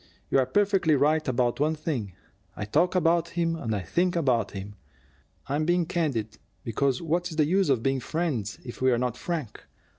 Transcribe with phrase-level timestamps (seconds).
[0.31, 2.13] "You're perfectly right about one thing:
[2.55, 4.73] I talk about him and I think about him.
[5.45, 9.61] I'm being candid, because what's the use of being friends if we're not frank?